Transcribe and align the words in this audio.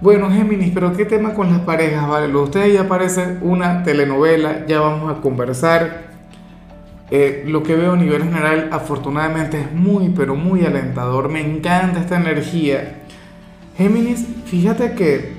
Bueno, 0.00 0.30
Géminis, 0.30 0.70
pero 0.72 0.94
¿qué 0.96 1.04
tema 1.04 1.34
con 1.34 1.50
las 1.50 1.60
parejas? 1.60 2.08
Vale, 2.08 2.34
ustedes 2.34 2.72
ya 2.72 2.88
parece 2.88 3.36
una 3.42 3.82
telenovela, 3.82 4.64
ya 4.66 4.80
vamos 4.80 5.14
a 5.14 5.20
conversar. 5.20 6.08
Eh, 7.10 7.44
lo 7.46 7.62
que 7.62 7.76
veo 7.76 7.92
a 7.92 7.96
nivel 7.96 8.22
general, 8.22 8.70
afortunadamente, 8.72 9.60
es 9.60 9.72
muy, 9.74 10.08
pero 10.08 10.34
muy 10.36 10.64
alentador. 10.64 11.28
Me 11.28 11.42
encanta 11.42 12.00
esta 12.00 12.16
energía. 12.16 13.02
Géminis, 13.76 14.26
fíjate 14.46 14.94
que, 14.94 15.34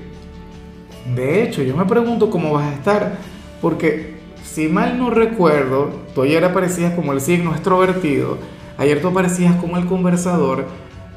de 1.12 1.42
hecho, 1.42 1.64
yo 1.64 1.76
me 1.76 1.84
pregunto 1.86 2.30
cómo 2.30 2.52
vas 2.52 2.66
a 2.66 2.74
estar, 2.74 3.18
porque 3.60 4.14
si 4.44 4.68
mal 4.68 4.96
no 4.96 5.10
recuerdo, 5.10 5.90
tú 6.14 6.22
ayer 6.22 6.44
aparecías 6.44 6.94
como 6.94 7.12
el 7.12 7.20
signo 7.20 7.50
extrovertido, 7.50 8.38
ayer 8.78 9.02
tú 9.02 9.08
aparecías 9.08 9.56
como 9.56 9.76
el 9.76 9.86
conversador, 9.86 10.66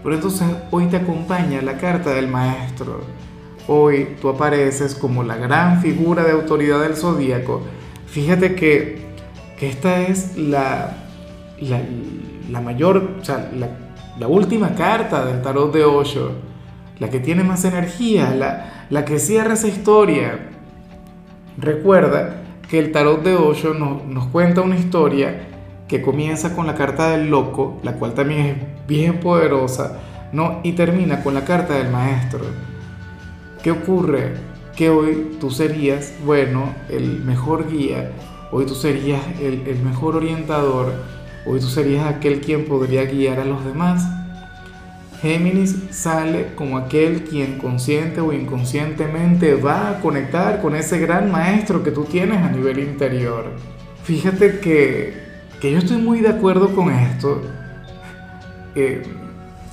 pero 0.01 0.15
entonces 0.15 0.47
hoy 0.71 0.87
te 0.87 0.97
acompaña 0.97 1.61
la 1.61 1.77
carta 1.77 2.09
del 2.09 2.27
maestro. 2.27 3.01
Hoy 3.67 4.15
tú 4.21 4.29
apareces 4.29 4.93
como 4.93 5.23
la 5.23 5.37
gran 5.37 5.81
figura 5.81 6.23
de 6.23 6.31
autoridad 6.31 6.81
del 6.81 6.95
zodíaco. 6.95 7.63
Fíjate 8.07 8.55
que, 8.55 9.03
esta 9.59 10.01
es 10.01 10.37
la, 10.37 10.97
la, 11.59 12.61
mayor, 12.61 13.15
o 13.19 13.25
sea, 13.25 13.49
la, 13.55 14.27
última 14.27 14.75
carta 14.75 15.25
del 15.25 15.41
tarot 15.41 15.73
de 15.73 15.83
Osho, 15.83 16.33
la 16.99 17.09
que 17.09 17.19
tiene 17.19 17.43
más 17.43 17.65
energía, 17.65 18.35
la, 18.35 18.85
la 18.91 19.05
que 19.05 19.17
cierra 19.17 19.55
esa 19.55 19.67
historia. 19.67 20.51
Recuerda 21.57 22.43
que 22.69 22.77
el 22.77 22.91
tarot 22.91 23.23
de 23.23 23.35
Osho 23.35 23.73
nos, 23.73 24.05
nos 24.05 24.27
cuenta 24.27 24.61
una 24.61 24.77
historia 24.77 25.47
que 25.87 26.03
comienza 26.03 26.55
con 26.55 26.67
la 26.67 26.75
carta 26.75 27.09
del 27.09 27.29
loco, 27.29 27.79
la 27.81 27.93
cual 27.93 28.13
también 28.13 28.45
es 28.45 28.87
bien 28.87 29.19
poderosa, 29.19 29.99
¿no? 30.31 30.59
y 30.63 30.73
termina 30.73 31.23
con 31.23 31.33
la 31.33 31.45
carta 31.45 31.73
del 31.73 31.89
maestro. 31.89 32.41
¿Qué 33.65 33.71
ocurre? 33.71 34.33
Que 34.75 34.91
hoy 34.91 35.37
tú 35.39 35.49
serías, 35.49 36.13
bueno, 36.23 36.75
el 36.87 37.23
mejor 37.23 37.67
guía, 37.67 38.11
hoy 38.51 38.67
tú 38.67 38.75
serías 38.75 39.19
el, 39.41 39.65
el 39.65 39.79
mejor 39.79 40.17
orientador, 40.17 40.93
hoy 41.47 41.59
tú 41.59 41.65
serías 41.65 42.05
aquel 42.05 42.41
quien 42.41 42.65
podría 42.65 43.05
guiar 43.05 43.39
a 43.39 43.45
los 43.45 43.65
demás. 43.65 44.07
Géminis 45.19 45.75
sale 45.89 46.53
como 46.53 46.77
aquel 46.77 47.23
quien 47.23 47.57
consciente 47.57 48.21
o 48.21 48.33
inconscientemente 48.33 49.55
va 49.55 49.89
a 49.89 49.99
conectar 49.99 50.61
con 50.61 50.75
ese 50.75 50.99
gran 50.99 51.31
maestro 51.31 51.81
que 51.81 51.89
tú 51.89 52.03
tienes 52.03 52.43
a 52.43 52.51
nivel 52.51 52.77
interior. 52.77 53.45
Fíjate 54.03 54.59
que, 54.59 55.11
que 55.59 55.71
yo 55.71 55.79
estoy 55.79 55.97
muy 55.97 56.19
de 56.19 56.29
acuerdo 56.29 56.75
con 56.75 56.93
esto. 56.93 57.41
Eh, 58.75 59.01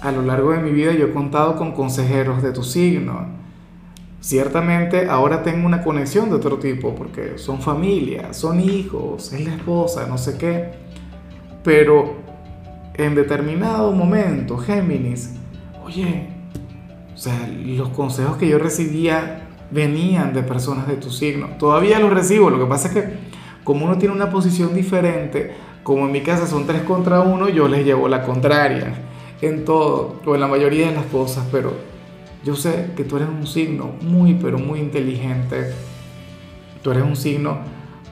a 0.01 0.11
lo 0.11 0.23
largo 0.23 0.53
de 0.53 0.61
mi 0.61 0.70
vida 0.70 0.95
yo 0.95 1.09
he 1.09 1.13
contado 1.13 1.57
con 1.57 1.73
consejeros 1.73 2.43
de 2.43 2.53
tu 2.53 2.63
signo 2.63 3.42
Ciertamente 4.23 5.09
ahora 5.09 5.42
tengo 5.42 5.67
una 5.67 5.83
conexión 5.83 6.31
de 6.31 6.37
otro 6.37 6.59
tipo 6.59 6.95
porque 6.95 7.39
son 7.39 7.61
familia, 7.61 8.33
son 8.33 8.61
hijos, 8.61 9.33
es 9.33 9.45
la 9.45 9.56
esposa, 9.56 10.06
no 10.06 10.17
sé 10.17 10.39
qué. 10.39 10.70
Pero 11.64 12.19
en 12.95 13.17
determinado 13.17 13.91
momento, 13.91 14.58
Géminis, 14.58 15.35
oye, 15.85 16.29
o 17.13 17.19
sea, 17.19 17.51
los 17.67 17.89
consejos 17.89 18.36
que 18.36 18.46
yo 18.46 18.61
recibía 18.61 19.48
venían 19.73 20.33
de 20.33 20.45
personas 20.45 20.86
de 20.86 20.95
tu 20.95 21.11
signo. 21.11 21.48
Todavía 21.58 21.98
los 21.98 22.13
recibo, 22.13 22.48
lo 22.48 22.61
que 22.61 22.67
pasa 22.67 22.89
es 22.89 22.95
que 22.95 23.05
como 23.64 23.86
uno 23.86 23.98
tiene 23.98 24.14
una 24.14 24.30
posición 24.30 24.73
diferente, 24.73 25.51
como 25.83 26.07
en 26.07 26.13
mi 26.13 26.20
casa 26.20 26.46
son 26.46 26.64
tres 26.64 26.83
contra 26.83 27.23
uno, 27.23 27.48
yo 27.48 27.67
les 27.67 27.85
llevo 27.85 28.07
la 28.07 28.23
contraria 28.23 28.95
en 29.41 29.64
todo, 29.64 30.20
o 30.25 30.35
en 30.36 30.41
la 30.41 30.46
mayoría 30.46 30.91
de 30.91 30.95
las 30.95 31.07
cosas, 31.07 31.45
pero 31.51 31.73
yo 32.45 32.57
sé 32.57 32.91
que 32.97 33.05
tú 33.05 33.17
eres 33.17 33.29
un 33.29 33.47
signo 33.47 33.92
muy, 34.01 34.35
pero 34.35 34.58
muy 34.58 34.80
inteligente. 34.80 35.73
Tú 36.83 36.91
eres 36.91 37.05
un 37.05 37.17
signo 37.17 37.58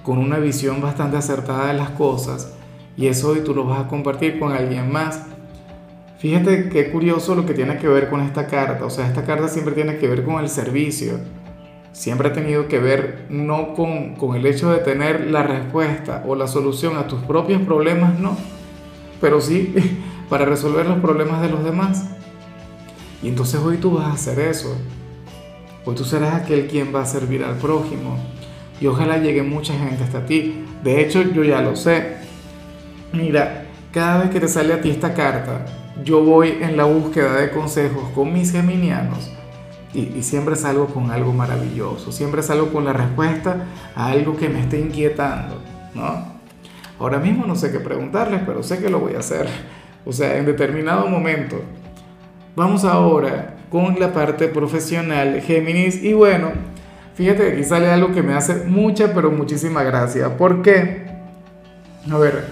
con 0.02 0.18
una 0.18 0.38
visión 0.38 0.80
bastante 0.80 1.16
acertada 1.16 1.66
de 1.66 1.74
las 1.74 1.90
cosas 1.90 2.54
y 2.96 3.08
eso 3.08 3.30
hoy 3.30 3.40
tú 3.40 3.54
lo 3.54 3.64
vas 3.64 3.80
a 3.80 3.88
compartir 3.88 4.38
con 4.38 4.52
alguien 4.52 4.92
más. 4.92 5.24
Fíjate 6.18 6.68
qué 6.68 6.90
curioso 6.90 7.34
lo 7.34 7.46
que 7.46 7.54
tiene 7.54 7.78
que 7.78 7.88
ver 7.88 8.08
con 8.08 8.20
esta 8.20 8.46
carta. 8.46 8.84
O 8.84 8.90
sea, 8.90 9.06
esta 9.06 9.24
carta 9.24 9.48
siempre 9.48 9.74
tiene 9.74 9.96
que 9.96 10.06
ver 10.06 10.24
con 10.24 10.38
el 10.38 10.48
servicio. 10.48 11.18
Siempre 11.92 12.28
ha 12.28 12.32
tenido 12.32 12.68
que 12.68 12.78
ver 12.78 13.26
no 13.30 13.74
con, 13.74 14.14
con 14.14 14.36
el 14.36 14.46
hecho 14.46 14.70
de 14.70 14.78
tener 14.78 15.28
la 15.30 15.42
respuesta 15.42 16.22
o 16.26 16.36
la 16.36 16.46
solución 16.46 16.96
a 16.96 17.08
tus 17.08 17.20
propios 17.22 17.62
problemas, 17.62 18.18
no. 18.20 18.36
Pero 19.20 19.40
sí 19.40 19.74
para 20.28 20.44
resolver 20.44 20.86
los 20.86 20.98
problemas 20.98 21.40
de 21.40 21.48
los 21.48 21.64
demás. 21.64 22.10
Y 23.22 23.28
entonces 23.28 23.60
hoy 23.60 23.76
tú 23.76 23.92
vas 23.92 24.06
a 24.06 24.12
hacer 24.12 24.38
eso. 24.38 24.76
Hoy 25.84 25.94
tú 25.94 26.04
serás 26.04 26.34
aquel 26.34 26.66
quien 26.68 26.94
va 26.94 27.02
a 27.02 27.06
servir 27.06 27.44
al 27.44 27.56
prójimo. 27.56 28.18
Y 28.80 28.86
ojalá 28.86 29.18
llegue 29.18 29.42
mucha 29.42 29.74
gente 29.74 30.04
hasta 30.04 30.24
ti. 30.24 30.64
De 30.82 31.00
hecho, 31.00 31.22
yo 31.22 31.44
ya 31.44 31.60
lo 31.60 31.76
sé. 31.76 32.16
Mira, 33.12 33.66
cada 33.92 34.22
vez 34.22 34.30
que 34.30 34.40
te 34.40 34.48
sale 34.48 34.72
a 34.72 34.80
ti 34.80 34.90
esta 34.90 35.12
carta, 35.12 35.66
yo 36.02 36.24
voy 36.24 36.58
en 36.60 36.76
la 36.76 36.84
búsqueda 36.84 37.36
de 37.36 37.50
consejos 37.50 38.08
con 38.14 38.32
mis 38.32 38.52
geminianos. 38.52 39.30
Y, 39.92 40.22
siempre 40.22 40.54
salgo 40.56 40.86
con 40.86 41.10
algo 41.10 41.32
maravilloso. 41.32 42.12
Siempre 42.12 42.42
salgo 42.42 42.72
con 42.72 42.84
la 42.84 42.92
respuesta 42.92 43.66
a 43.94 44.06
algo 44.06 44.36
que 44.36 44.48
me 44.48 44.60
esté 44.60 44.78
inquietando. 44.78 45.60
¿no? 45.94 46.40
Ahora 46.98 47.18
mismo 47.18 47.44
no 47.46 47.56
sé 47.56 47.72
qué 47.72 47.80
preguntarles, 47.80 48.42
pero 48.46 48.62
sé 48.62 48.78
que 48.78 48.88
lo 48.88 49.00
voy 49.00 49.14
a 49.14 49.18
hacer. 49.18 49.48
O 50.06 50.12
sea, 50.12 50.38
en 50.38 50.46
determinado 50.46 51.06
momento 51.08 51.60
Vamos 52.56 52.84
ahora 52.84 53.54
con 53.70 54.00
la 54.00 54.12
parte 54.12 54.48
profesional, 54.48 55.40
Géminis. 55.40 56.02
Y 56.02 56.14
bueno, 56.14 56.50
fíjate 57.14 57.44
que 57.44 57.52
aquí 57.52 57.64
sale 57.64 57.88
algo 57.90 58.12
que 58.12 58.22
me 58.22 58.34
hace 58.34 58.64
mucha, 58.64 59.14
pero 59.14 59.30
muchísima 59.30 59.84
gracia. 59.84 60.36
¿Por 60.36 60.60
qué? 60.60 61.06
A 62.10 62.18
ver, 62.18 62.46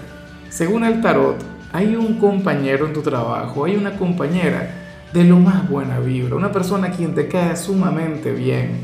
según 0.50 0.84
el 0.84 1.00
tarot, 1.00 1.36
hay 1.72 1.96
un 1.96 2.18
compañero 2.20 2.86
en 2.86 2.92
tu 2.92 3.02
trabajo, 3.02 3.64
hay 3.64 3.76
una 3.76 3.96
compañera 3.96 4.70
de 5.12 5.24
lo 5.24 5.40
más 5.40 5.68
buena 5.68 5.98
vibra, 5.98 6.36
una 6.36 6.52
persona 6.52 6.88
a 6.88 6.90
quien 6.92 7.14
te 7.14 7.26
cae 7.26 7.56
sumamente 7.56 8.32
bien. 8.32 8.78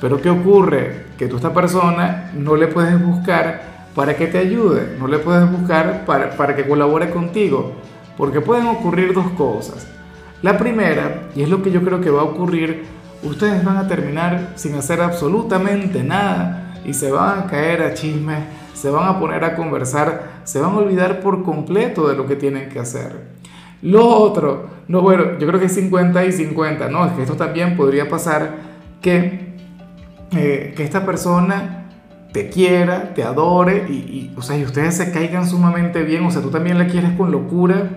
Pero 0.00 0.20
¿qué 0.20 0.28
ocurre? 0.28 1.06
Que 1.16 1.26
tú 1.26 1.36
a 1.36 1.38
esta 1.38 1.54
persona 1.54 2.32
no 2.34 2.54
le 2.54 2.66
puedes 2.66 3.02
buscar 3.02 3.62
para 3.94 4.14
que 4.14 4.26
te 4.26 4.38
ayude, 4.38 4.96
no 4.98 5.06
le 5.06 5.18
puedes 5.18 5.50
buscar 5.50 6.04
para, 6.04 6.36
para 6.36 6.54
que 6.54 6.66
colabore 6.66 7.08
contigo, 7.08 7.72
porque 8.18 8.42
pueden 8.42 8.66
ocurrir 8.66 9.14
dos 9.14 9.30
cosas. 9.30 9.88
La 10.44 10.58
primera, 10.58 11.30
y 11.34 11.40
es 11.40 11.48
lo 11.48 11.62
que 11.62 11.70
yo 11.70 11.82
creo 11.82 12.02
que 12.02 12.10
va 12.10 12.20
a 12.20 12.24
ocurrir, 12.24 12.84
ustedes 13.22 13.64
van 13.64 13.78
a 13.78 13.88
terminar 13.88 14.52
sin 14.56 14.74
hacer 14.74 15.00
absolutamente 15.00 16.02
nada 16.04 16.74
y 16.84 16.92
se 16.92 17.10
van 17.10 17.38
a 17.38 17.46
caer 17.46 17.80
a 17.80 17.94
chismes, 17.94 18.40
se 18.74 18.90
van 18.90 19.08
a 19.08 19.18
poner 19.18 19.42
a 19.42 19.56
conversar, 19.56 20.42
se 20.44 20.60
van 20.60 20.72
a 20.72 20.76
olvidar 20.76 21.20
por 21.20 21.44
completo 21.44 22.06
de 22.08 22.14
lo 22.14 22.26
que 22.26 22.36
tienen 22.36 22.68
que 22.68 22.78
hacer. 22.78 23.22
Lo 23.80 24.06
otro, 24.06 24.68
no, 24.86 25.00
bueno, 25.00 25.38
yo 25.38 25.46
creo 25.46 25.58
que 25.58 25.64
es 25.64 25.74
50 25.74 26.22
y 26.26 26.32
50, 26.32 26.90
no, 26.90 27.06
es 27.06 27.12
que 27.12 27.22
esto 27.22 27.36
también 27.36 27.74
podría 27.74 28.10
pasar 28.10 28.50
que, 29.00 29.56
eh, 30.32 30.74
que 30.76 30.84
esta 30.84 31.06
persona 31.06 31.86
te 32.34 32.50
quiera, 32.50 33.14
te 33.14 33.22
adore 33.22 33.86
y, 33.88 33.94
y, 33.94 34.34
o 34.36 34.42
sea, 34.42 34.58
y 34.58 34.64
ustedes 34.64 34.94
se 34.94 35.10
caigan 35.10 35.48
sumamente 35.48 36.02
bien, 36.02 36.26
o 36.26 36.30
sea, 36.30 36.42
tú 36.42 36.50
también 36.50 36.76
la 36.76 36.86
quieres 36.86 37.12
con 37.12 37.32
locura 37.32 37.88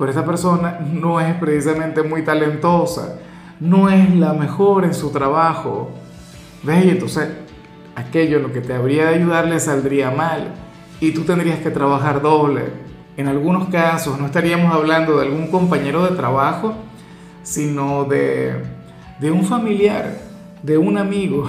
pero 0.00 0.12
esa 0.12 0.24
persona 0.24 0.80
no 0.80 1.20
es 1.20 1.34
precisamente 1.34 2.02
muy 2.02 2.22
talentosa, 2.22 3.18
no 3.60 3.90
es 3.90 4.16
la 4.16 4.32
mejor 4.32 4.86
en 4.86 4.94
su 4.94 5.10
trabajo. 5.10 5.90
¿Ves? 6.62 6.86
Y 6.86 6.88
entonces 6.88 7.28
aquello 7.94 8.38
lo 8.38 8.50
que 8.50 8.62
te 8.62 8.72
habría 8.72 9.10
de 9.10 9.16
ayudar 9.16 9.46
le 9.46 9.60
saldría 9.60 10.10
mal 10.10 10.54
y 11.02 11.10
tú 11.10 11.24
tendrías 11.24 11.58
que 11.58 11.70
trabajar 11.70 12.22
doble. 12.22 12.62
En 13.18 13.28
algunos 13.28 13.68
casos 13.68 14.18
no 14.18 14.24
estaríamos 14.24 14.72
hablando 14.72 15.18
de 15.18 15.26
algún 15.26 15.48
compañero 15.48 16.02
de 16.08 16.16
trabajo, 16.16 16.72
sino 17.42 18.04
de, 18.04 18.54
de 19.20 19.30
un 19.30 19.44
familiar, 19.44 20.16
de 20.62 20.78
un 20.78 20.96
amigo, 20.96 21.46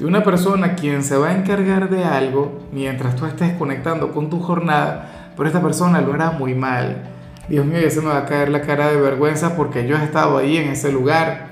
de 0.00 0.06
una 0.06 0.24
persona 0.24 0.74
quien 0.74 1.04
se 1.04 1.16
va 1.16 1.28
a 1.28 1.36
encargar 1.36 1.88
de 1.88 2.02
algo 2.02 2.62
mientras 2.72 3.14
tú 3.14 3.26
estés 3.26 3.52
conectando 3.52 4.10
con 4.10 4.28
tu 4.28 4.40
jornada, 4.40 5.30
pero 5.36 5.46
esta 5.46 5.62
persona 5.62 6.00
lo 6.00 6.14
hará 6.14 6.32
muy 6.32 6.56
mal 6.56 7.12
Dios 7.48 7.66
mío, 7.66 7.80
ya 7.80 7.90
se 7.90 8.00
me 8.00 8.08
va 8.08 8.18
a 8.18 8.26
caer 8.26 8.48
la 8.50 8.62
cara 8.62 8.90
de 8.90 9.00
vergüenza 9.00 9.56
porque 9.56 9.86
yo 9.86 9.96
he 9.96 10.04
estado 10.04 10.38
ahí 10.38 10.56
en 10.56 10.70
ese 10.70 10.92
lugar. 10.92 11.48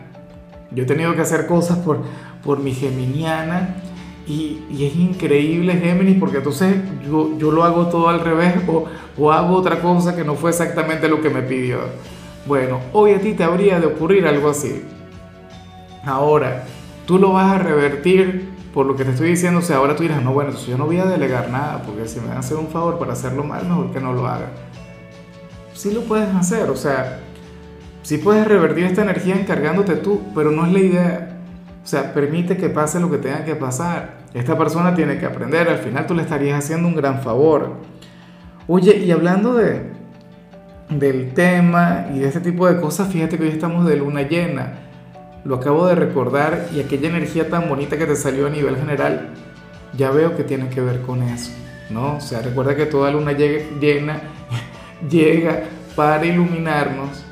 Yo 0.71 0.85
he 0.85 0.87
tenido 0.87 1.15
que 1.15 1.23
hacer 1.23 1.47
cosas 1.47 1.79
por, 1.79 2.01
por 2.45 2.61
mi 2.61 2.73
geminiana. 2.73 3.77
Y, 4.27 4.63
es 4.71 4.95
increíble 4.95 5.75
Géminis 5.75 6.17
porque 6.21 6.37
entonces 6.37 6.77
yo, 7.05 7.37
yo 7.37 7.51
lo 7.51 7.65
hago 7.65 7.87
todo 7.87 8.09
al 8.09 8.21
revés 8.21 8.55
o, 8.69 8.85
o 9.19 9.33
hago 9.33 9.57
otra 9.57 9.81
cosa 9.81 10.15
que 10.15 10.23
no 10.23 10.37
fue 10.37 10.51
exactamente 10.51 11.09
lo 11.09 11.21
que 11.21 11.31
me 11.31 11.43
pidió. 11.43 11.81
Bueno, 12.47 12.79
hoy 12.93 13.13
a 13.13 13.21
ti 13.21 13.33
te 13.33 13.43
habría 13.43 13.81
de 13.81 13.87
ocurrir 13.87 14.27
algo 14.27 14.51
así. 14.51 14.85
Ahora, 16.05 16.65
tú 17.07 17.19
lo 17.19 17.33
vas 17.33 17.53
a 17.55 17.59
revertir 17.59 18.51
por 18.73 18.87
lo 18.87 18.95
que 18.95 19.05
te 19.05 19.11
estoy 19.11 19.31
diciendo. 19.31 19.59
O 19.59 19.63
sea, 19.63 19.79
ahora 19.79 19.97
tú 19.97 20.05
dirás, 20.05 20.23
no, 20.23 20.33
bueno, 20.33 20.53
yo 20.53 20.79
no 20.79 20.87
voy 20.87 20.99
a 20.99 21.07
delegar 21.07 21.51
nada 21.51 21.83
porque 21.83 22.07
si 22.09 22.21
me 22.21 22.29
van 22.29 22.37
a 22.37 22.41
hacer 22.41 22.57
un 22.57 22.69
favor 22.69 22.99
para 22.99 23.13
hacerlo 23.13 23.43
mal, 23.43 23.67
mejor 23.67 23.93
que 23.93 24.01
no 24.01 24.13
lo 24.13 24.27
haga. 24.27 24.51
Sí 25.81 25.91
lo 25.91 26.03
puedes 26.03 26.29
hacer, 26.35 26.69
o 26.69 26.77
sea, 26.77 27.21
sí 28.03 28.19
puedes 28.19 28.47
revertir 28.47 28.85
esta 28.85 29.01
energía 29.01 29.35
encargándote 29.35 29.97
tú, 29.97 30.21
pero 30.35 30.51
no 30.51 30.67
es 30.67 30.73
la 30.75 30.79
idea. 30.79 31.39
O 31.83 31.87
sea, 31.87 32.13
permite 32.13 32.59
que 32.59 32.69
pase 32.69 33.01
lo 33.01 33.11
que 33.11 33.17
tenga 33.17 33.47
que 33.47 33.57
pasar. 33.57 34.19
Esta 34.35 34.59
persona 34.59 34.95
tiene 34.95 35.17
que 35.17 35.25
aprender, 35.25 35.71
al 35.71 35.79
final 35.79 36.07
tú 36.07 36.13
le 36.13 36.21
estarías 36.21 36.63
haciendo 36.63 36.87
un 36.87 36.95
gran 36.95 37.23
favor. 37.23 37.77
Oye, 38.67 38.99
y 38.99 39.11
hablando 39.11 39.55
de, 39.55 39.91
del 40.91 41.33
tema 41.33 42.09
y 42.15 42.19
de 42.19 42.29
este 42.29 42.41
tipo 42.41 42.67
de 42.67 42.79
cosas, 42.79 43.11
fíjate 43.11 43.39
que 43.39 43.45
hoy 43.45 43.49
estamos 43.49 43.87
de 43.87 43.97
luna 43.97 44.21
llena. 44.21 44.81
Lo 45.47 45.55
acabo 45.55 45.87
de 45.87 45.95
recordar 45.95 46.67
y 46.75 46.81
aquella 46.81 47.09
energía 47.09 47.49
tan 47.49 47.71
bonita 47.71 47.97
que 47.97 48.05
te 48.05 48.17
salió 48.17 48.49
a 48.49 48.51
nivel 48.51 48.77
general, 48.77 49.31
ya 49.97 50.11
veo 50.11 50.37
que 50.37 50.45
tiene 50.45 50.69
que 50.69 50.83
ver 50.83 51.01
con 51.01 51.23
eso, 51.23 51.53
¿no? 51.89 52.17
O 52.17 52.21
sea, 52.21 52.43
recuerda 52.43 52.77
que 52.77 52.85
toda 52.85 53.11
luna 53.11 53.33
llena 53.33 54.21
llega 55.09 55.65
para 55.97 56.25
iluminarnos 56.25 57.25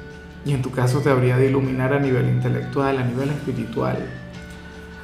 y 0.44 0.52
en 0.52 0.62
tu 0.62 0.70
caso 0.70 1.00
te 1.00 1.10
habría 1.10 1.36
de 1.36 1.48
iluminar 1.48 1.92
a 1.92 1.98
nivel 1.98 2.28
intelectual, 2.28 2.98
a 2.98 3.04
nivel 3.04 3.28
espiritual. 3.30 3.98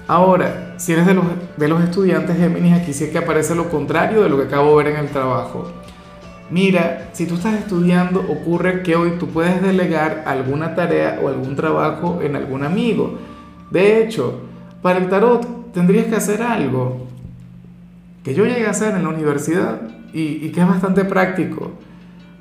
Ahora, 0.06 0.74
si 0.76 0.92
eres 0.92 1.06
de 1.06 1.14
los, 1.14 1.24
de 1.56 1.68
los 1.68 1.82
estudiantes 1.82 2.36
Géminis, 2.36 2.74
aquí 2.74 2.92
sí 2.92 3.10
que 3.10 3.18
aparece 3.18 3.54
lo 3.54 3.70
contrario 3.70 4.22
de 4.22 4.28
lo 4.28 4.38
que 4.38 4.44
acabo 4.44 4.78
de 4.78 4.84
ver 4.84 4.94
en 4.94 5.00
el 5.00 5.10
trabajo. 5.10 5.70
Mira, 6.50 7.08
si 7.12 7.26
tú 7.26 7.34
estás 7.34 7.54
estudiando, 7.54 8.20
ocurre 8.20 8.82
que 8.82 8.96
hoy 8.96 9.12
tú 9.18 9.28
puedes 9.28 9.62
delegar 9.62 10.24
alguna 10.26 10.74
tarea 10.74 11.18
o 11.22 11.28
algún 11.28 11.56
trabajo 11.56 12.20
en 12.22 12.36
algún 12.36 12.64
amigo. 12.64 13.18
De 13.70 14.02
hecho, 14.02 14.40
para 14.82 14.98
el 14.98 15.08
tarot 15.08 15.72
tendrías 15.72 16.06
que 16.06 16.16
hacer 16.16 16.42
algo 16.42 17.06
que 18.22 18.34
yo 18.34 18.44
llegué 18.44 18.66
a 18.66 18.70
hacer 18.70 18.94
en 18.94 19.04
la 19.04 19.08
universidad 19.08 19.80
y 20.12 20.48
que 20.50 20.60
es 20.60 20.68
bastante 20.68 21.04
práctico. 21.04 21.72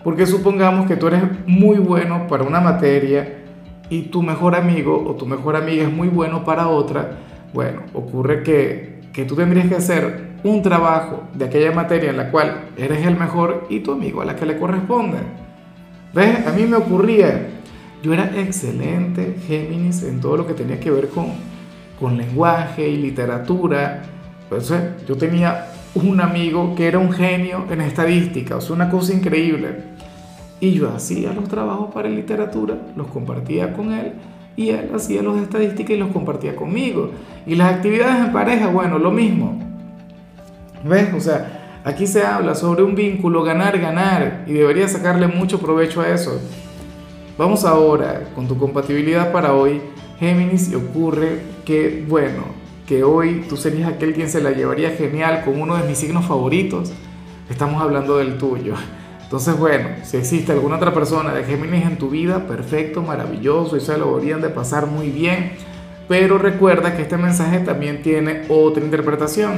Porque 0.03 0.25
supongamos 0.25 0.87
que 0.87 0.97
tú 0.97 1.07
eres 1.07 1.23
muy 1.45 1.77
bueno 1.77 2.27
para 2.27 2.43
una 2.43 2.59
materia 2.59 3.43
y 3.89 4.03
tu 4.03 4.21
mejor 4.21 4.55
amigo 4.55 5.03
o 5.07 5.15
tu 5.15 5.25
mejor 5.25 5.55
amiga 5.55 5.83
es 5.83 5.91
muy 5.91 6.09
bueno 6.09 6.43
para 6.43 6.67
otra. 6.67 7.19
Bueno, 7.53 7.83
ocurre 7.93 8.43
que, 8.43 9.01
que 9.13 9.25
tú 9.25 9.35
tendrías 9.35 9.67
que 9.67 9.75
hacer 9.75 10.33
un 10.43 10.61
trabajo 10.61 11.23
de 11.33 11.45
aquella 11.45 11.71
materia 11.71 12.09
en 12.09 12.17
la 12.17 12.31
cual 12.31 12.69
eres 12.75 13.05
el 13.05 13.15
mejor 13.15 13.65
y 13.69 13.79
tu 13.79 13.93
amigo 13.93 14.21
a 14.21 14.25
la 14.25 14.35
que 14.35 14.45
le 14.45 14.57
corresponde. 14.57 15.19
¿Ves? 16.13 16.45
A 16.45 16.51
mí 16.51 16.63
me 16.63 16.75
ocurría, 16.75 17.47
yo 18.03 18.13
era 18.13 18.25
excelente 18.35 19.37
Géminis 19.47 20.03
en 20.03 20.19
todo 20.19 20.37
lo 20.37 20.45
que 20.45 20.53
tenía 20.53 20.79
que 20.79 20.91
ver 20.91 21.07
con, 21.09 21.27
con 21.99 22.17
lenguaje 22.17 22.87
y 22.87 22.97
literatura. 22.97 24.01
Pues, 24.49 24.71
yo 25.07 25.17
tenía 25.17 25.72
un 25.95 26.21
amigo 26.21 26.73
que 26.75 26.87
era 26.87 26.99
un 26.99 27.11
genio 27.11 27.65
en 27.69 27.81
estadística, 27.81 28.55
o 28.55 28.61
sea, 28.61 28.75
una 28.75 28.89
cosa 28.89 29.13
increíble. 29.13 29.93
Y 30.59 30.71
yo 30.73 30.89
hacía 30.89 31.33
los 31.33 31.47
trabajos 31.47 31.93
para 31.93 32.09
literatura, 32.09 32.77
los 32.95 33.07
compartía 33.07 33.73
con 33.73 33.91
él, 33.91 34.13
y 34.55 34.69
él 34.69 34.89
hacía 34.95 35.21
los 35.21 35.35
de 35.35 35.43
estadística 35.43 35.93
y 35.93 35.97
los 35.97 36.11
compartía 36.11 36.55
conmigo. 36.55 37.11
Y 37.45 37.55
las 37.55 37.73
actividades 37.73 38.25
en 38.25 38.31
pareja, 38.31 38.67
bueno, 38.67 38.97
lo 38.97 39.11
mismo. 39.11 39.59
¿Ves? 40.83 41.13
O 41.13 41.19
sea, 41.19 41.79
aquí 41.83 42.07
se 42.07 42.23
habla 42.23 42.55
sobre 42.55 42.83
un 42.83 42.95
vínculo 42.95 43.43
ganar, 43.43 43.79
ganar 43.79 44.45
y 44.47 44.53
debería 44.53 44.87
sacarle 44.87 45.27
mucho 45.27 45.59
provecho 45.59 46.01
a 46.01 46.09
eso. 46.09 46.39
Vamos 47.37 47.65
ahora 47.65 48.29
con 48.35 48.47
tu 48.47 48.57
compatibilidad 48.57 49.31
para 49.31 49.53
hoy, 49.53 49.81
Géminis, 50.19 50.69
y 50.69 50.75
ocurre 50.75 51.39
que, 51.65 52.05
bueno, 52.07 52.62
que 52.87 53.03
hoy 53.03 53.45
tú 53.47 53.57
serías 53.57 53.89
aquel 53.89 54.13
quien 54.13 54.29
se 54.29 54.41
la 54.41 54.51
llevaría 54.51 54.91
genial 54.91 55.43
con 55.45 55.59
uno 55.61 55.77
de 55.77 55.87
mis 55.87 55.97
signos 55.97 56.25
favoritos. 56.25 56.91
Estamos 57.49 57.81
hablando 57.81 58.17
del 58.17 58.37
tuyo. 58.37 58.75
Entonces, 59.21 59.57
bueno, 59.57 59.89
si 60.03 60.17
existe 60.17 60.51
alguna 60.51 60.75
otra 60.75 60.93
persona 60.93 61.33
de 61.33 61.43
Géminis 61.43 61.85
en 61.85 61.97
tu 61.97 62.09
vida, 62.09 62.45
perfecto, 62.45 63.01
maravilloso, 63.01 63.77
y 63.77 63.79
se 63.79 63.97
lo 63.97 64.15
deberían 64.15 64.41
de 64.41 64.49
pasar 64.49 64.85
muy 64.85 65.09
bien. 65.09 65.53
Pero 66.07 66.37
recuerda 66.37 66.95
que 66.95 67.03
este 67.03 67.17
mensaje 67.17 67.59
también 67.59 68.01
tiene 68.01 68.43
otra 68.49 68.83
interpretación. 68.83 69.53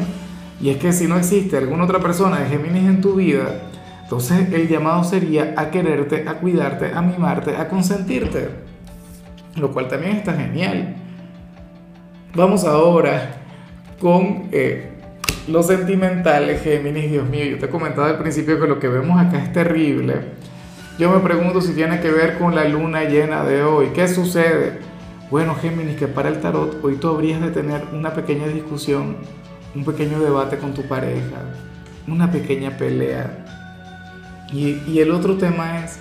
Y 0.61 0.69
es 0.69 0.77
que 0.77 0.93
si 0.93 1.07
no 1.07 1.17
existe 1.17 1.57
alguna 1.57 1.83
otra 1.83 1.99
persona 1.99 2.39
de 2.39 2.49
Géminis 2.49 2.87
en 2.87 3.01
tu 3.01 3.15
vida, 3.15 3.69
entonces 4.03 4.53
el 4.53 4.67
llamado 4.67 5.03
sería 5.03 5.55
a 5.57 5.71
quererte, 5.71 6.25
a 6.27 6.35
cuidarte, 6.35 6.93
a 6.93 7.01
mimarte, 7.01 7.57
a 7.57 7.67
consentirte. 7.67 8.49
Lo 9.55 9.71
cual 9.71 9.87
también 9.87 10.17
está 10.17 10.33
genial. 10.33 10.95
Vamos 12.35 12.65
ahora 12.65 13.37
con 13.99 14.49
eh, 14.51 14.89
lo 15.47 15.63
sentimental, 15.63 16.49
Géminis. 16.57 17.09
Dios 17.09 17.29
mío, 17.29 17.45
yo 17.45 17.57
te 17.57 17.67
he 17.67 17.69
comentado 17.69 18.07
al 18.07 18.17
principio 18.17 18.59
que 18.59 18.67
lo 18.67 18.77
que 18.77 18.89
vemos 18.89 19.19
acá 19.19 19.41
es 19.41 19.53
terrible. 19.53 20.15
Yo 20.99 21.09
me 21.09 21.19
pregunto 21.19 21.61
si 21.61 21.73
tiene 21.73 22.01
que 22.01 22.11
ver 22.11 22.37
con 22.37 22.53
la 22.53 22.65
luna 22.65 23.05
llena 23.05 23.45
de 23.45 23.63
hoy. 23.63 23.87
¿Qué 23.95 24.09
sucede? 24.09 24.79
Bueno, 25.31 25.55
Géminis, 25.55 25.95
que 25.95 26.07
para 26.07 26.27
el 26.27 26.41
tarot 26.41 26.83
hoy 26.83 26.97
tú 26.97 27.07
habrías 27.07 27.39
de 27.39 27.51
tener 27.51 27.83
una 27.93 28.13
pequeña 28.13 28.47
discusión 28.47 29.15
un 29.75 29.83
pequeño 29.83 30.19
debate 30.19 30.57
con 30.57 30.73
tu 30.73 30.83
pareja, 30.83 31.41
una 32.07 32.31
pequeña 32.31 32.77
pelea. 32.77 33.45
Y, 34.53 34.99
el 34.99 35.11
otro 35.11 35.35
tema 35.37 35.83
es 35.83 35.99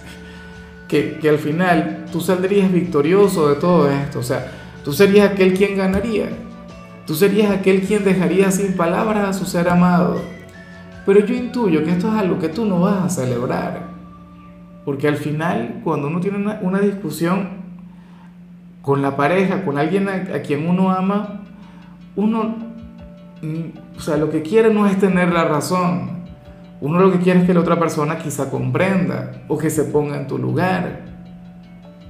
que, 0.86 1.18
que, 1.18 1.28
al 1.28 1.38
final 1.38 2.04
tú 2.12 2.20
saldrías 2.20 2.70
victorioso 2.70 3.48
de 3.48 3.56
todo 3.56 3.90
esto, 3.90 4.20
o 4.20 4.22
sea, 4.22 4.52
tú 4.84 4.92
serías 4.92 5.32
aquel 5.32 5.54
quien 5.54 5.76
ganaría, 5.76 6.28
tú 7.06 7.14
serías 7.14 7.50
aquel 7.50 7.82
quien 7.82 8.04
dejaría 8.04 8.50
sin 8.50 8.74
palabras 8.74 9.28
a 9.28 9.32
su 9.32 9.46
ser 9.46 9.68
amado. 9.68 10.20
Pero 11.06 11.20
yo 11.20 11.34
intuyo 11.34 11.84
que 11.84 11.90
esto 11.90 12.08
es 12.08 12.14
algo 12.14 12.38
que 12.38 12.48
tú 12.48 12.64
no 12.64 12.80
vas 12.80 13.04
a 13.04 13.08
celebrar, 13.08 13.88
porque 14.84 15.08
al 15.08 15.16
final 15.16 15.80
cuando 15.82 16.08
uno 16.08 16.20
tiene 16.20 16.58
una, 16.60 16.80
discusión 16.80 17.64
con 18.82 19.02
la 19.02 19.16
pareja, 19.16 19.64
con 19.64 19.78
alguien 19.78 20.08
a, 20.08 20.36
a 20.36 20.42
quien 20.42 20.68
uno 20.68 20.90
ama, 20.90 21.40
uno 22.16 22.74
o 23.96 24.00
sea, 24.00 24.16
lo 24.16 24.30
que 24.30 24.42
quiere 24.42 24.72
no 24.72 24.86
es 24.86 24.98
tener 24.98 25.32
la 25.32 25.44
razón. 25.44 26.24
Uno 26.80 27.00
lo 27.00 27.12
que 27.12 27.18
quiere 27.18 27.40
es 27.40 27.46
que 27.46 27.54
la 27.54 27.60
otra 27.60 27.78
persona 27.78 28.18
quizá 28.18 28.50
comprenda 28.50 29.44
o 29.48 29.56
que 29.56 29.70
se 29.70 29.84
ponga 29.84 30.16
en 30.16 30.26
tu 30.26 30.38
lugar. 30.38 31.13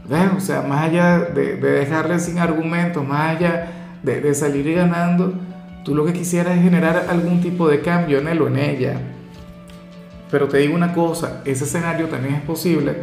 ¿Ves? 0.09 0.31
O 0.37 0.41
sea, 0.41 0.63
más 0.63 0.85
allá 0.85 1.19
de, 1.21 1.57
dejarle 1.57 2.19
sin 2.19 2.39
argumentos, 2.39 3.07
más 3.07 3.37
allá 3.37 3.71
de, 4.03 4.35
salir 4.35 4.75
ganando, 4.75 5.35
tú 5.85 5.95
lo 5.95 6.05
que 6.05 6.13
quisieras 6.13 6.57
es 6.57 6.63
generar 6.63 7.07
algún 7.09 7.41
tipo 7.41 7.69
de 7.69 7.81
cambio 7.81 8.19
en 8.19 8.29
él 8.29 8.43
o 8.43 8.49
en 8.49 8.59
ella. 8.59 9.01
Pero 10.31 10.49
te 10.49 10.59
digo 10.59 10.75
una 10.75 10.93
cosa, 10.93 11.43
ese 11.45 11.65
escenario 11.65 12.09
también 12.09 12.35
es 12.35 12.43
posible. 12.43 12.97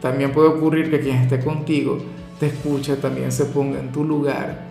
También 0.00 0.32
puede 0.32 0.48
ocurrir 0.48 0.90
que 0.90 1.00
quien 1.00 1.16
esté 1.16 1.40
contigo 1.40 1.98
te 2.40 2.46
escuche, 2.46 2.96
también 2.96 3.30
se 3.32 3.44
ponga 3.46 3.78
en 3.78 3.92
tu 3.92 4.04
lugar 4.04 4.64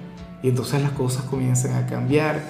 y 0.43 0.49
entonces 0.49 0.81
las 0.81 0.91
cosas 0.91 1.23
comiencen 1.23 1.73
a 1.73 1.87
cambiar. 1.87 2.41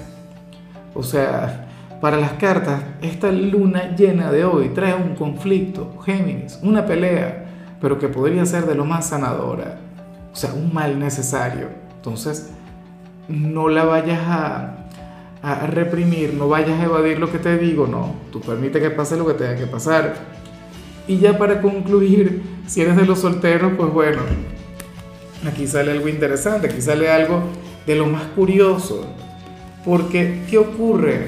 O 0.96 1.04
sea, 1.04 1.68
para 2.02 2.18
las 2.18 2.34
cartas, 2.34 2.82
esta 3.02 3.32
luna 3.32 3.96
llena 3.96 4.32
de 4.32 4.44
hoy 4.44 4.70
trae 4.70 4.96
un 4.96 5.16
conflicto, 5.16 5.98
Géminis, 6.04 6.60
una 6.64 6.86
pelea, 6.86 7.43
pero 7.84 8.00
que 8.00 8.08
podría 8.08 8.46
ser 8.46 8.66
de 8.66 8.76
lo 8.76 8.86
más 8.86 9.10
sanadora. 9.10 9.78
O 10.32 10.36
sea, 10.38 10.54
un 10.54 10.74
mal 10.74 10.98
necesario. 10.98 11.68
Entonces, 11.98 12.50
no 13.28 13.68
la 13.68 13.84
vayas 13.84 14.22
a, 14.26 14.88
a 15.42 15.68
reprimir, 15.68 16.34
no 16.34 16.48
vayas 16.48 16.80
a 16.80 16.86
evadir 16.86 17.20
lo 17.20 17.30
que 17.30 17.40
te 17.40 17.58
digo, 17.58 17.86
no. 17.86 18.16
Tú 18.32 18.40
permite 18.40 18.80
que 18.80 18.90
pase 18.90 19.18
lo 19.18 19.28
que 19.28 19.34
tenga 19.34 19.58
que 19.58 19.68
pasar. 19.68 20.16
Y 21.10 21.18
ya 21.18 21.38
para 21.38 21.62
concluir, 21.62 22.42
si 22.68 22.80
eres 22.80 22.96
de 22.96 23.06
los 23.06 23.20
solteros, 23.20 23.74
pues 23.76 23.92
bueno, 23.92 24.22
aquí 25.46 25.68
sale 25.68 25.92
algo 25.92 26.08
interesante, 26.08 26.68
aquí 26.68 26.80
sale 26.80 27.12
algo 27.12 27.44
de 27.86 27.96
lo 27.98 28.06
más 28.06 28.24
curioso. 28.34 29.06
Porque, 29.84 30.44
¿qué 30.50 30.58
ocurre? 30.58 31.28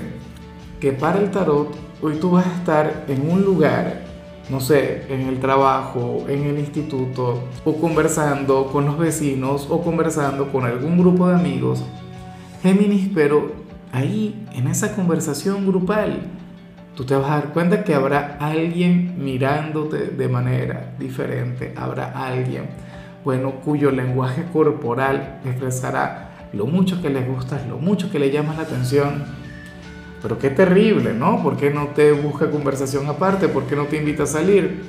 Que 0.80 0.94
para 0.94 1.20
el 1.20 1.32
tarot, 1.32 1.76
hoy 2.02 2.16
tú 2.16 2.32
vas 2.32 2.48
a 2.48 2.56
estar 2.56 3.04
en 3.10 3.30
un 3.30 3.44
lugar, 3.44 4.05
no 4.50 4.60
sé, 4.60 5.06
en 5.10 5.22
el 5.22 5.40
trabajo, 5.40 6.26
en 6.28 6.44
el 6.44 6.60
instituto, 6.60 7.44
o 7.64 7.78
conversando 7.78 8.68
con 8.68 8.86
los 8.86 8.98
vecinos, 8.98 9.68
o 9.70 9.82
conversando 9.82 10.52
con 10.52 10.66
algún 10.66 10.98
grupo 10.98 11.28
de 11.28 11.36
amigos. 11.36 11.84
Géminis, 12.62 13.10
pero 13.14 13.52
ahí, 13.92 14.46
en 14.54 14.68
esa 14.68 14.96
conversación 14.96 15.66
grupal, 15.66 16.22
tú 16.96 17.06
te 17.06 17.16
vas 17.16 17.30
a 17.30 17.36
dar 17.36 17.54
cuenta 17.54 17.84
que 17.84 17.94
habrá 17.94 18.38
alguien 18.40 19.16
mirándote 19.18 20.08
de 20.08 20.28
manera 20.28 20.94
diferente, 21.00 21.74
habrá 21.76 22.12
alguien, 22.28 22.70
bueno, 23.24 23.56
cuyo 23.64 23.92
lenguaje 23.92 24.46
corporal 24.54 25.40
expresará 25.46 26.50
lo 26.54 26.68
mucho 26.68 27.02
que 27.02 27.10
le 27.10 27.22
gustas, 27.22 27.68
lo 27.68 27.78
mucho 27.78 28.12
que 28.12 28.20
le 28.20 28.32
llamas 28.32 28.58
la 28.58 28.64
atención. 28.64 29.45
Pero 30.22 30.40
qué 30.40 30.50
terrible, 30.50 31.14
¿no? 31.14 31.44
¿Por 31.44 31.58
qué 31.58 31.70
no 31.70 31.88
te 31.90 32.12
busca 32.12 32.50
conversación 32.50 33.08
aparte? 33.08 33.48
¿Por 33.48 33.66
qué 33.66 33.76
no 33.76 33.86
te 33.86 33.98
invita 33.98 34.24
a 34.24 34.28
salir? 34.28 34.84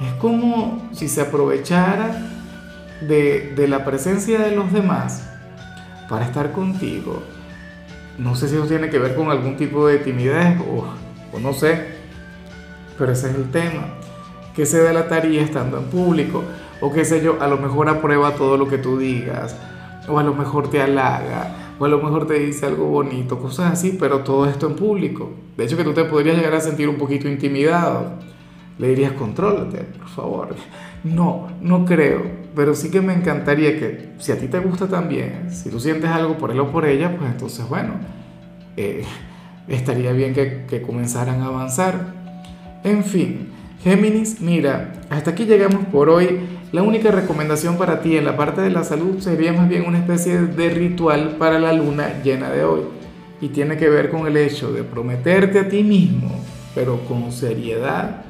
Es 0.00 0.12
como 0.20 0.88
si 0.92 1.08
se 1.08 1.22
aprovechara 1.22 2.16
de, 3.00 3.54
de 3.56 3.68
la 3.68 3.84
presencia 3.84 4.38
de 4.40 4.54
los 4.54 4.72
demás 4.72 5.28
para 6.08 6.24
estar 6.24 6.52
contigo. 6.52 7.22
No 8.18 8.34
sé 8.34 8.48
si 8.48 8.56
eso 8.56 8.66
tiene 8.66 8.88
que 8.88 8.98
ver 8.98 9.14
con 9.14 9.30
algún 9.30 9.56
tipo 9.56 9.86
de 9.86 9.98
timidez 9.98 10.58
o, 10.60 10.86
o 11.36 11.40
no 11.40 11.52
sé, 11.52 11.96
pero 12.98 13.12
ese 13.12 13.30
es 13.30 13.36
el 13.36 13.50
tema. 13.50 13.88
Que 14.54 14.64
se 14.64 14.82
delataría 14.82 15.42
estando 15.42 15.78
en 15.78 15.84
público 15.84 16.42
o 16.80 16.92
qué 16.92 17.04
sé 17.04 17.22
yo, 17.22 17.38
a 17.40 17.48
lo 17.48 17.58
mejor 17.58 17.88
aprueba 17.88 18.34
todo 18.34 18.56
lo 18.56 18.68
que 18.68 18.78
tú 18.78 18.98
digas 18.98 19.56
o 20.08 20.18
a 20.18 20.22
lo 20.22 20.34
mejor 20.34 20.70
te 20.70 20.80
halaga 20.80 21.65
o 21.78 21.84
a 21.84 21.88
lo 21.88 21.98
mejor 21.98 22.26
te 22.26 22.34
dice 22.34 22.66
algo 22.66 22.86
bonito, 22.86 23.38
cosas 23.38 23.72
así, 23.72 23.96
pero 23.98 24.20
todo 24.20 24.46
esto 24.46 24.66
en 24.66 24.76
público. 24.76 25.30
De 25.56 25.64
hecho 25.64 25.76
que 25.76 25.84
tú 25.84 25.92
te 25.92 26.04
podrías 26.04 26.36
llegar 26.36 26.54
a 26.54 26.60
sentir 26.60 26.88
un 26.88 26.96
poquito 26.96 27.28
intimidado. 27.28 28.14
Le 28.78 28.88
dirías, 28.88 29.12
contrólate, 29.12 29.78
por 29.78 30.08
favor. 30.08 30.48
No, 31.04 31.48
no 31.60 31.84
creo, 31.84 32.22
pero 32.54 32.74
sí 32.74 32.90
que 32.90 33.00
me 33.00 33.14
encantaría 33.14 33.78
que 33.78 34.10
si 34.18 34.32
a 34.32 34.38
ti 34.38 34.48
te 34.48 34.58
gusta 34.58 34.88
también, 34.88 35.50
si 35.50 35.70
tú 35.70 35.80
sientes 35.80 36.10
algo 36.10 36.36
por 36.36 36.50
él 36.50 36.60
o 36.60 36.70
por 36.70 36.84
ella, 36.84 37.16
pues 37.16 37.30
entonces, 37.30 37.66
bueno, 37.68 37.94
eh, 38.76 39.04
estaría 39.68 40.12
bien 40.12 40.34
que, 40.34 40.64
que 40.68 40.82
comenzaran 40.82 41.40
a 41.40 41.46
avanzar. 41.46 42.14
En 42.84 43.04
fin, 43.04 43.48
Géminis, 43.82 44.40
mira, 44.40 44.92
hasta 45.10 45.30
aquí 45.30 45.44
llegamos 45.44 45.84
por 45.86 46.08
hoy. 46.08 46.40
La 46.72 46.82
única 46.82 47.12
recomendación 47.12 47.78
para 47.78 48.00
ti 48.00 48.16
en 48.16 48.24
la 48.24 48.36
parte 48.36 48.60
de 48.60 48.70
la 48.70 48.82
salud 48.82 49.20
sería 49.20 49.52
más 49.52 49.68
bien 49.68 49.86
una 49.86 49.98
especie 49.98 50.38
de 50.38 50.68
ritual 50.68 51.36
para 51.38 51.60
la 51.60 51.72
luna 51.72 52.20
llena 52.24 52.50
de 52.50 52.64
hoy. 52.64 52.80
Y 53.40 53.48
tiene 53.48 53.76
que 53.76 53.88
ver 53.88 54.10
con 54.10 54.26
el 54.26 54.36
hecho 54.36 54.72
de 54.72 54.82
prometerte 54.82 55.60
a 55.60 55.68
ti 55.68 55.84
mismo, 55.84 56.28
pero 56.74 56.98
con 57.06 57.30
seriedad, 57.30 58.24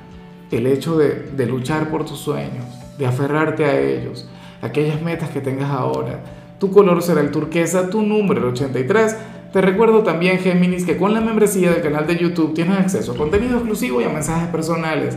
el 0.51 0.67
hecho 0.67 0.99
de, 0.99 1.47
luchar 1.47 1.89
por 1.91 2.05
tus 2.05 2.19
sueños, 2.19 2.67
de 2.99 3.07
aferrarte 3.07 3.65
a 3.65 3.81
ellos, 3.81 4.29
aquellas 4.61 5.01
metas 5.01 5.31
que 5.31 5.41
tengas 5.41 5.71
ahora. 5.71 6.21
Tu 6.59 6.71
color 6.71 7.03
será 7.03 7.23
el 7.23 7.31
turquesa, 7.31 7.89
tu 7.89 8.03
número 8.03 8.41
el 8.41 8.47
83. 8.53 9.17
Te 9.53 9.63
recuerdo 9.63 10.03
también, 10.03 10.39
Géminis, 10.41 10.85
que 10.85 10.99
con 10.99 11.15
la 11.15 11.23
membresía 11.23 11.71
del 11.71 11.83
canal 11.83 12.07
de 12.07 12.19
YouTube 12.19 12.53
tienes 12.53 12.79
acceso 12.79 13.13
a 13.13 13.17
contenido 13.17 13.57
exclusivo 13.57 14.03
y 14.03 14.05
a 14.05 14.11
mensajes 14.11 14.49
personales. 14.49 15.17